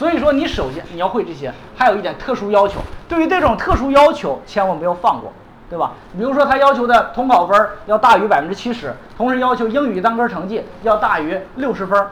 [0.00, 2.80] 所以说，你首先你要会这些，还有一点特殊要求。
[3.06, 5.30] 对于这种特殊要求，千万不要放过，
[5.68, 5.92] 对吧？
[6.16, 12.06] 比如说，他要求的统考分要大于百分之七十，同时要求英语单科成绩要大于六十分。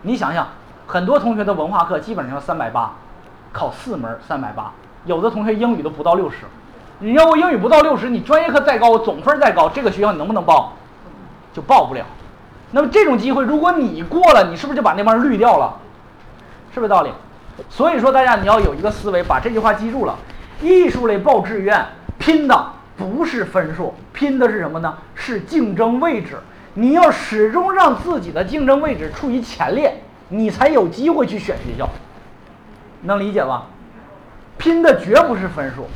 [0.00, 0.48] 你想想，
[0.86, 2.94] 很多同学的文化课基本上三百八，
[3.52, 4.72] 考四门三百八，
[5.04, 6.46] 有的同学英语都不到六十。
[7.00, 10.72] 你要我英语不到六十，你专业课再高，我总分再高，这个学校你能不能报？
[11.52, 12.06] 就报不了。
[12.70, 15.80] 那么这种机会，如果你过了，你是不是就把那帮人滤掉了？
[16.74, 17.10] 是不是道理？
[17.70, 20.18] 所以说，大家你要有一个思维，把这句话记住了。
[20.60, 21.86] 艺术类报志愿
[22.18, 24.92] 拼的不是分数，拼的是什么呢？
[25.14, 26.36] 是竞争位置。
[26.74, 31.88] 你要始终让自己的竞争位置处于前列，你才有机会去选学校。
[33.02, 33.66] 能理解吧？
[34.58, 35.86] 拼的绝不是分数，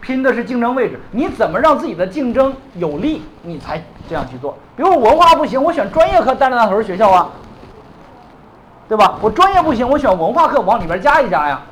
[0.00, 1.00] 拼的是竞争位置。
[1.10, 4.56] 你怎么让自己的竞争有利，你才这样去做。
[4.76, 7.32] 比如文化不行，我选专业课带着那头学校啊。
[8.86, 9.18] 对吧？
[9.22, 11.62] 我专业不行，我选文化课往里边加一加呀，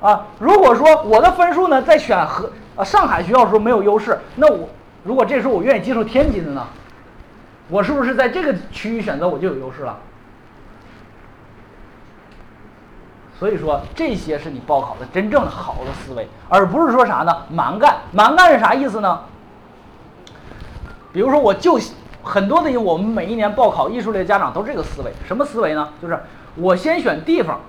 [0.00, 4.68] 啊，如果说我的分数呢在选和啊上海学校的时候没有优势，那我
[5.02, 6.64] 如果这时候我愿意接受天津的呢，
[7.68, 9.98] 我是不是在这个区域选择我就有优势了？
[13.38, 17.36] 所以说这些是你报考的真正好的思维，而不是说啥呢？
[17.50, 19.20] 蛮干，蛮干是啥意思呢？
[21.12, 21.80] 比如说我就。
[22.22, 25.88] 很多的我们每一年报考艺术类的家长都是这个思维，什么思维呢？
[26.00, 26.18] 就是
[26.54, 27.60] 我先选地方，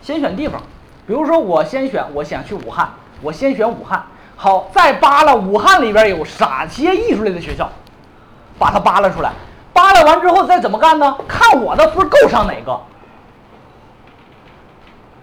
[0.00, 0.60] 先选地方。
[1.06, 2.88] 比如说我先选，我想去武汉，
[3.20, 4.02] 我先选武汉。
[4.36, 7.70] 好，再扒拉武汉里边有哪些艺术类的学校，
[8.58, 9.32] 把它扒拉出来。
[9.72, 11.16] 扒拉完之后再怎么干呢？
[11.28, 12.80] 看我的分够上哪个，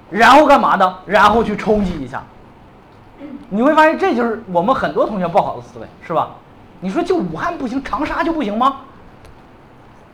[0.10, 0.98] 然后干嘛呢？
[1.06, 2.24] 然后去冲击一下。
[3.50, 6.30] 你会发现这就是我们很多同学报考的思维，是吧？
[6.82, 8.82] 你说就武汉不行，长沙就不行吗？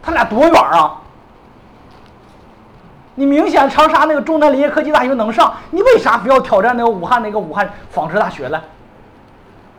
[0.04, 1.02] 他俩多远啊？
[3.16, 8.62] 你明显长沙那个中南林业科技大学能上，你为啥非要挑战那个武汉那个武汉纺织大学嘞？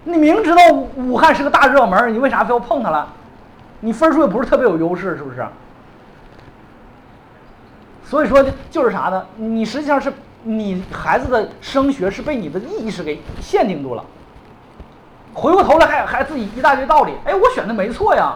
[0.03, 0.63] 你明知道
[0.97, 3.07] 武汉是个大热门，你为啥非要碰它了？
[3.81, 5.47] 你分数也不是特别有优势，是不是？
[8.05, 9.25] 所以说就是啥呢？
[9.37, 14.05] 你实际上是你孩子的升学是被你的意识给限定住了。
[15.39, 18.35] 回过头来还还自己一大堆道理，哎，我选的没错呀，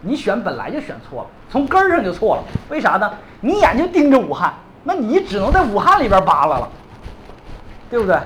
[0.00, 2.42] 你选本来就选错了，从根儿上就错了。
[2.68, 3.12] 为啥呢？
[3.40, 6.68] 你眼睛盯着武汉，那你只能在武汉里边扒拉了，
[7.88, 8.18] 对不对？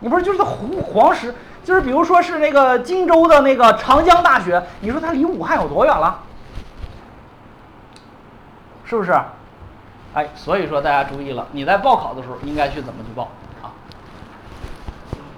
[0.00, 1.34] 你不是就是湖黄石，
[1.64, 6.18] 就是比如说是那个荆州的那个长江大学，你说它离武汉有多远了？
[8.84, 9.18] 是不是？
[10.12, 13.28] 哎，所以说大家注意了，你在报考的时候应该去怎么去报？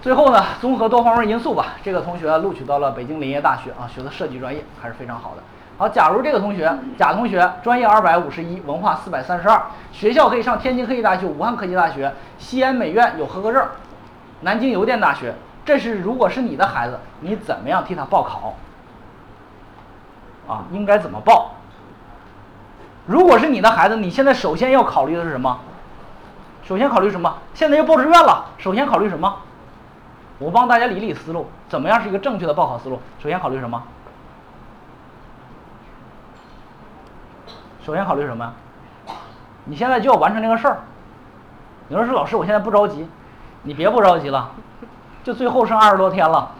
[0.04, 5.42] 最后呢，综合多方面因素吧，这个同学录取到了北京林业大学啊，学的设计专业还是非常好的。
[5.78, 9.62] 好，假如这个同学甲同学专业二百五十一，文化四百三十二，
[9.92, 13.66] 学校可以上天津科技大学、武汉科技大学、西安美院有合格证，
[14.42, 15.34] 南京邮电大学。
[15.64, 18.54] 这是如果是你的孩子，你怎么样替他报考？
[20.46, 21.52] 啊，应该怎么报？
[23.06, 25.58] 如果是你的孩子，你现在首先要考虑的是什么？
[26.62, 27.38] 首先考虑什么？
[27.54, 29.34] 现在要报志愿了，首先考虑什么？
[30.38, 33.00] 我帮大家理理思路，怎么样是一个正确的报考思路？
[33.22, 33.82] 首先考虑什么？
[37.84, 38.52] 首先考虑什么呀？
[39.64, 40.78] 你现在就要完成这个事儿。
[41.88, 43.06] 有人说老师，我现在不着急，
[43.62, 44.50] 你别不着急了，
[45.22, 46.50] 就最后剩二十多天了。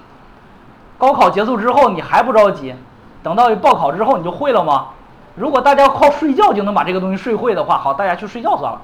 [0.99, 2.75] 高考结束之后你还不着急，
[3.23, 4.89] 等到报考之后你就会了吗？
[5.35, 8.81] 如果大家靠睡觉就能把这个东西睡会的话，好，大家去睡觉算了。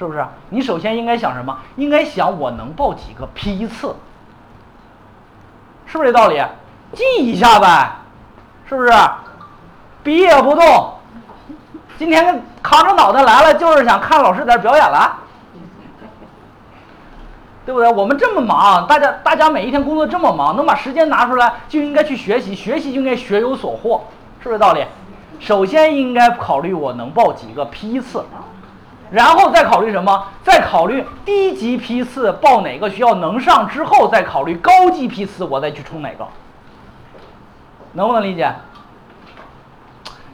[0.00, 0.24] 是不是？
[0.48, 1.54] 你首先应该想什么？
[1.76, 3.94] 应该想我能报几个批次，
[5.84, 6.42] 是不是这道理？
[6.94, 7.90] 记一下呗，
[8.66, 8.90] 是不是？
[10.02, 10.94] 笔也不动，
[11.98, 15.18] 今天扛着脑袋来了，就是想看老师在这表演了，
[17.66, 17.92] 对不对？
[17.92, 24.04] 我们这么忙，大家大家每一天工作这么忙，能把时间拿出来，就应该去学习，学习就应该学有所获，
[24.42, 24.82] 是不是道理？
[25.38, 28.24] 首先应该考虑我能报几个批次。
[29.10, 30.26] 然后再考虑什么？
[30.42, 36.26] 再考虑低级批次报哪个学校能上，之后再考虑高级批次我再去冲哪个，
[37.92, 38.52] 能不能理解？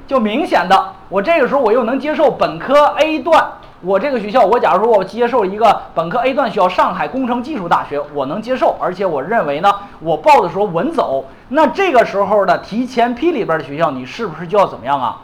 [0.07, 3.45] 就明显的，我这个时候我又能接受本科 A 段，
[3.81, 11.25] 我这个学校，我假如说我接受一个本科 A 段学校，上海工程技术大学，我能接受，而且我认为呢，我报的时候稳走。
[11.49, 15.23] 那这个时候的提前批里边的学校，你是不是就要怎么样啊？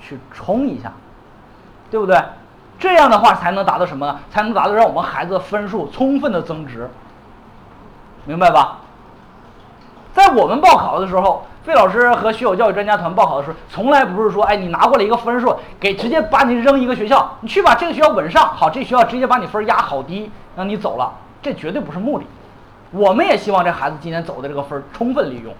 [0.00, 0.92] 去冲一下，
[1.90, 2.16] 对不对？
[2.82, 4.18] 这样的话才能达到什么呢？
[4.28, 6.90] 才能达到让我们孩子的分数充分的增值，
[8.24, 8.78] 明白吧？
[10.12, 22.26] 在我们报考的时候，费老师和学友教育专家团报考的时候，从来不是说，哎，你拿过来一个分数，给直接把你扔一个学校，你去吧，这个学校稳上，好，这学校直接把你分压好低，让你走了，这绝对不是目的。
[22.90, 25.54] 我们也希望这孩子今年走的这个分充分利用，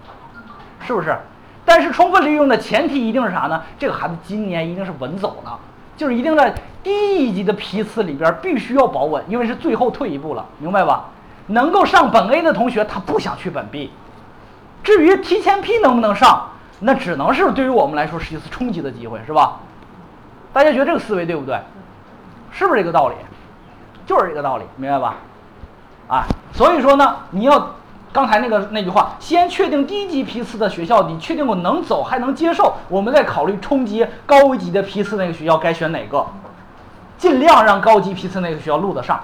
[0.80, 1.16] 是不是？
[1.64, 3.62] 但是充分利用的前提一定是啥呢？
[3.78, 5.52] 这个孩子今年一定是稳走的，
[5.96, 11.04] 就是一定在低一级的批次里边必须要保稳，因为是最后退一步了，明白吧？
[11.48, 13.90] 能够上本 A 的同学，他不想去本 B。
[14.82, 16.48] 至于提前批能不能上，
[16.80, 19.60] 那只能是对于我们来说是一次冲击的机会，是吧？
[20.52, 21.60] 大家觉得这个思维对不对？
[22.50, 23.14] 是不是这个道理？
[24.06, 25.14] 就是这个道理，明白吧？
[26.08, 27.74] 啊，所以说呢，你要
[28.12, 36.26] 刚才那个那句话，先确定低级批次的学校，你确定我能走还能接受，我们再考虑冲击高级的批次那个学校该选哪个，
[37.16, 39.18] 尽量让高级批次那个学校录得上，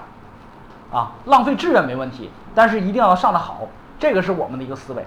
[0.90, 3.58] 啊，浪费志愿没问题，但是一定要上得好，
[3.98, 5.04] 这个是我们的一个思维。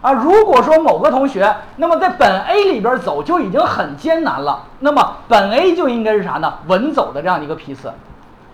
[0.00, 6.54] 啊，如果说某个同学，那么在本 A 里边走就已经很艰难了，那么本 A 就应该是啥呢？
[6.66, 7.90] 稳走的这样一个批次，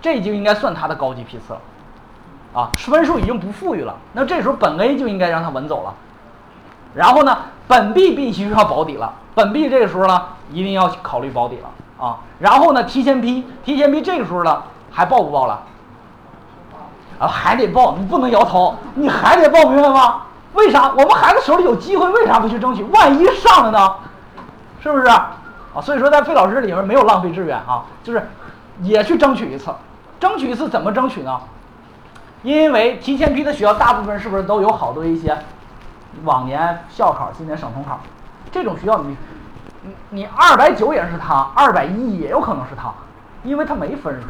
[0.00, 1.60] 这就应该算他的高级批次了。
[2.52, 5.94] 啊，分数已经不富裕了，那这时候本 A 就应该让他稳走了。
[6.94, 7.38] 然后呢，
[7.68, 12.18] 本 B 必须要保底了，本 B 这个时候呢一定要考虑保底了啊。
[12.40, 15.62] 然后呢，提前批，提前批这个时候呢还报不报了？
[17.20, 20.22] 啊，还得报，你不能摇头，你还得报，明白吗？
[20.54, 22.82] 为啥我们孩子手里有机会，为啥不去争取？
[22.84, 23.94] 万一上了呢？
[24.82, 25.06] 是不是？
[25.06, 25.36] 啊，
[25.80, 28.28] 所以说在费老师里面没有浪费志愿啊，就是
[28.82, 29.70] 也去争取一次，
[30.18, 31.38] 争取一次怎么争取呢？
[32.42, 35.36] 因为提前批的学校大部分是不是都有好多一些
[36.24, 38.00] 往年校考、今年省统考
[38.50, 38.98] 这种学校？
[39.02, 39.16] 你
[39.82, 42.92] 你你二百九也是他，二百一也有可能是他，
[43.44, 44.28] 因为他没分数，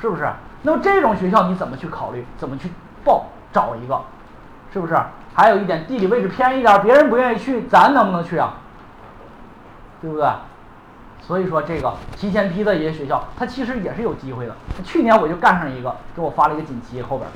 [0.00, 0.28] 是不是？
[0.62, 2.24] 那么这种学校你怎么去考虑？
[2.36, 2.70] 怎么去
[3.04, 3.26] 报？
[3.52, 4.00] 找一个，
[4.72, 4.98] 是不是？
[5.32, 8.54] 还有一点，地理位置偏一点，别人不愿意去，咱能不能去啊？
[10.00, 10.28] 对不对？
[11.26, 14.54] 所以说这个提前批的一些学校，它其实也是有机会的。
[14.84, 17.30] 去年我就干上一个，给我发了一个锦旗后边，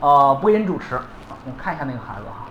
[0.00, 2.46] 呃，播音主持，我看一下那个孩子哈，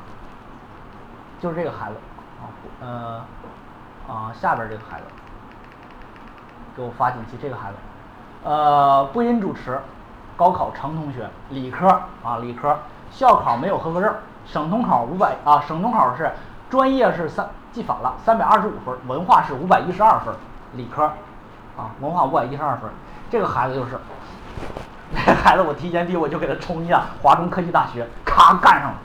[1.40, 1.96] 就是这个孩子，
[2.42, 2.44] 啊，
[2.82, 5.06] 呃，啊，下边这个孩子，
[6.76, 7.78] 给我发锦旗，这个孩子，
[8.44, 9.80] 呃，播音主持，
[10.36, 11.88] 高考程同学，理科
[12.22, 12.78] 啊，理科。
[13.12, 14.14] 校考没有合格证，
[14.46, 16.30] 省统考五百啊，省统考是
[16.76, 20.36] 专业是三记反了，三百二十五分，文化是五百一十二分，
[20.74, 21.06] 理科
[21.78, 22.90] 啊，文化五百一十二分，
[23.30, 23.98] 这个孩子就是，
[25.26, 28.98] 这 孩子我提前批我就给他冲一下华中科技大学，咔干上了，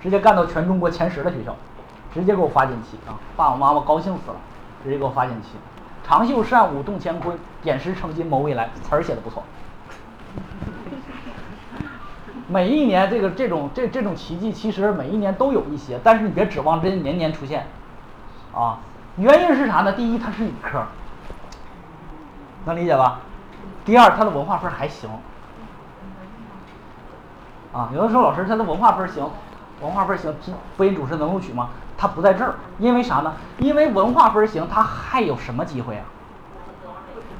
[0.00, 1.52] 直接干到全中国前十的学校，
[2.14, 4.36] 直接给我发锦旗啊，爸爸妈妈高兴死了，
[4.84, 5.56] 直接给我发锦旗，
[6.06, 9.42] 长袖善舞动乾坤，点石成金谋未来，词儿写的不错。
[12.52, 17.66] 每一年这个这种这这种奇迹，其实每一年都有一些，但是你别指望真年年出现，
[18.54, 18.78] 啊，
[19.16, 19.92] 原因是啥呢？
[19.94, 20.82] 第一，他是理科，
[22.66, 23.20] 能理解吧？
[23.86, 25.08] 第二，他的文化分还行，
[27.72, 29.30] 啊，有的时候老师他的文化分行，
[29.80, 30.34] 文化分行，
[30.76, 31.70] 播音主持能录取吗？
[31.96, 33.32] 他不在这儿，因为啥呢？
[33.56, 36.04] 因为文化分行，他还有什么机会啊？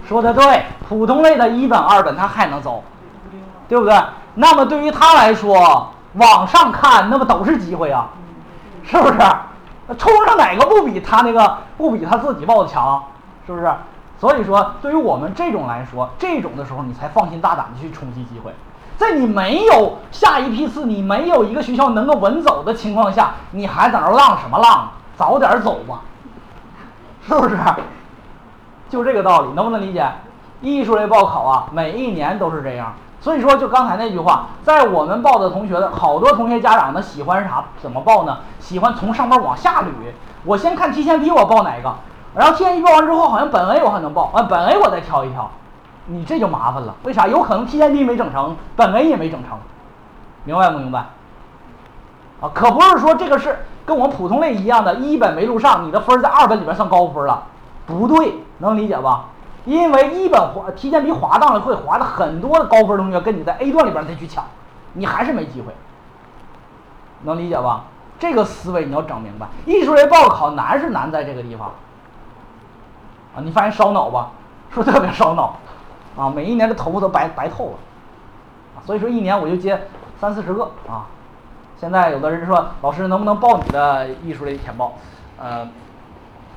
[0.09, 2.83] 说的对，普通类的一本二本他还能走，
[3.69, 3.95] 对不对？
[4.35, 8.09] 那么对于他来说，往上看那不都是机会啊，
[8.83, 9.19] 是不是？
[9.99, 13.03] 冲上哪个不比他那个不比他自己报的强？
[13.47, 13.71] 是不是？
[14.19, 18.55] 所以说，对于我们这种来说，这种的时候你才放心大胆的去冲击机会。
[18.97, 24.89] 在你没有下一批次，你没有一个学校能够稳走的情况下，你还在那浪什么浪？
[25.17, 26.01] 早点走吧，
[27.27, 27.57] 是不是？
[28.89, 30.07] 就这个道理，能不能理解？
[30.61, 32.95] 艺术类报考啊，每一年都是这样。
[33.23, 37.65] 所以说，就刚才那句话，在我们报的同学的好多同学家长呢，喜欢啥？
[37.81, 38.39] 怎么报呢？
[38.59, 39.87] 喜欢从上边往下捋。
[40.45, 41.95] 我先看提前批，我报哪个？
[42.35, 45.49] 然后提前批报完之后，好像本 A 我还能报，啊本 A 我再挑一挑。
[46.07, 47.29] 你这就麻烦了，为啥？
[47.29, 49.57] 有可能提前批没整成，本 A 也没整成，
[50.43, 50.99] 明白不明白？
[52.41, 57.45] 啊，可不是说这个是跟我们普通类一样的，一本没录上，你的分在二本里边算高分了，
[57.87, 59.27] 不对，能理解吧？
[59.65, 64.45] 因为一本滑提前批滑档了，会滑的很多的高分同学跟你在 A 段里边再去抢，
[64.95, 65.73] 你还是没机会，
[67.23, 67.85] 能理解吧？
[68.19, 69.47] 这个思维你要整明白。
[69.65, 71.69] 艺术类报考难是难在这个地方，
[73.37, 74.31] 啊，你发现烧脑吧？
[74.71, 75.55] 是不是特别烧脑？
[76.17, 77.79] 啊，每一年的头发都白白透了，
[78.77, 79.87] 啊，所以说一年我就接
[80.21, 81.07] 三四十个啊。
[81.79, 84.95] 现在有的人说，老师能不能报你的艺术类填报？
[85.41, 85.69] 呃。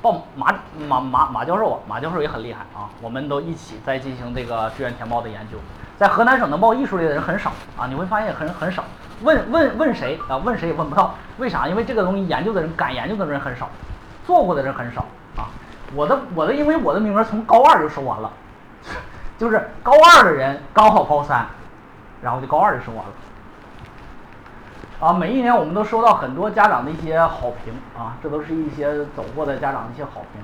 [0.05, 0.53] 报马
[0.87, 5.57] 马马马教授啊，马教授也很厉害啊，我们都一起在进行这个志愿填报的研究。
[5.97, 8.83] 在河南省能报艺术类的人很少啊，你会发现很很少。
[9.23, 10.37] 问问问谁啊？
[10.37, 11.67] 问谁也问不到，为啥？
[11.67, 13.67] 因为这个东西研究的人敢研究的人很少，
[14.27, 15.01] 做过的人很少
[15.37, 15.49] 啊。
[15.95, 18.31] 我的我的，因为我的名额从高二就收完了，
[19.39, 21.47] 就是高二的人刚好高三，
[22.21, 23.11] 然后就高二就收完了。
[24.99, 30.41] 啊，每一年我们都收到很多家长的一些好评啊，这都是一些走过的家长的一些好评，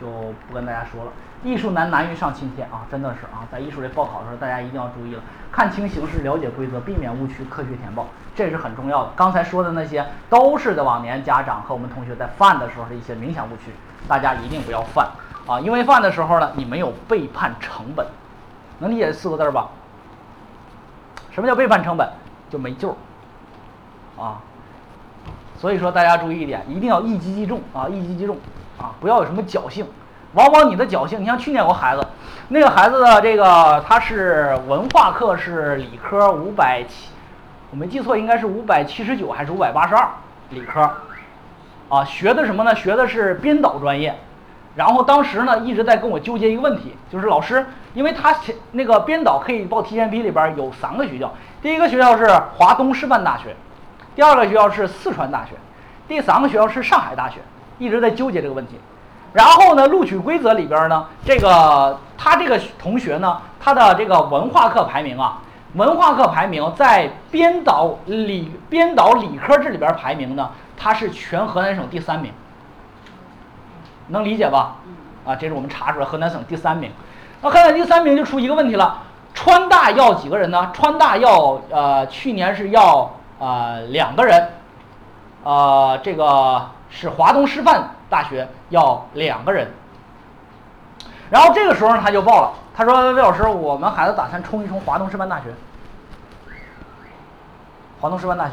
[0.00, 1.12] 就不跟大家说了。
[1.44, 5.22] 艺术难难于上青天啊，真的是啊，在艺术类报考的时候，大家一定要注意了，
[5.52, 9.10] 看清形势，了解规则，避免误区，科学填报，这是很重要的。
[9.14, 13.72] 刚才说的那些都是在往年家长和我们同学在犯的时候的一些明显误区，
[14.08, 15.08] 大家一定不要犯
[15.46, 18.04] 啊，因为犯的时候呢，你没有背叛成本，
[18.80, 19.68] 能理解这四个字吧？
[21.30, 22.06] 什么叫背叛成本？
[22.50, 22.94] 就没救。
[24.20, 24.36] 啊，
[25.56, 28.36] 所以说大家注意一点，一定要一击即中啊，一击即中
[28.78, 29.86] 啊，不要有什么侥幸。
[30.34, 32.06] 往往你的侥幸，你像去年有个孩子，
[32.48, 37.08] 那个孩子的这个他是文化课是理科五百七，
[37.70, 40.06] 我没记错应该是五百七十九还是五百八十二
[40.50, 40.88] 理科，
[41.88, 42.74] 啊，学的什么呢？
[42.76, 44.14] 学的是编导专业。
[44.76, 53.56] 然后当时呢一直在跟我纠结一个问题，就是老师，因为他前那个编导可以报提前批里边有三个学校，第一个学校是华东师范大学。
[54.14, 55.52] 第二个学校是四川大学，
[56.08, 57.36] 第三个学校是上海大学，
[57.78, 58.78] 一直在纠结这个问题。
[59.32, 65.40] 然后呢，录取规则里边呢，这个他这个同学呢，他的这个文化课排名啊，
[65.74, 72.32] 文化课排名在编导理编导理科这里边排名呢，他是全河南省第三名，
[74.08, 74.78] 能理解吧？
[75.24, 76.90] 啊，这是我们查出来河南省第三名。
[77.40, 78.98] 那河南第三名就出一个问题了，
[79.32, 80.70] 川大要几个人呢？
[80.74, 83.08] 川大要呃，去年是要。
[83.40, 84.48] 啊，两个人，
[85.42, 89.66] 呃，这个是华东师范大学要两个人，
[91.30, 95.46] 然后这个时候，他就报了，他说：“魏老师，我们孩子打算冲一冲华东师范大学。”
[97.98, 98.52] 华东师范大学，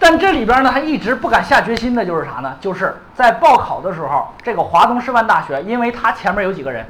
[0.00, 2.56] 但这里边呢，他一直不敢下决心的就是啥呢？
[2.60, 6.84] 就是在报考的时候，这个华东师范大学，因为他前面有几个人。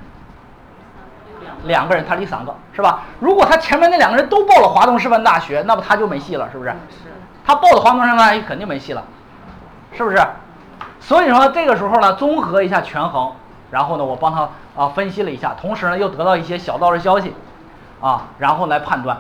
[1.64, 3.02] 两个人，他离三个是吧？
[3.20, 6.70] 如果他前面那两个人都报了华东师范大学，那么他就没戏了，是不是？
[6.70, 7.10] 是。
[7.46, 9.02] 他报了华东师范大学肯定没戏了，
[9.92, 10.18] 是不是？
[11.00, 13.32] 所以说这个时候呢，综合一下权衡，
[13.70, 17.34] 然后呢，我帮他啊分析了一下，同时呢又得到一些小道的消息，
[18.00, 19.18] 啊，然后来判断